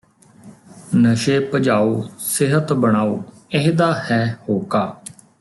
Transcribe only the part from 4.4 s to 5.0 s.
ਹੋਕਾ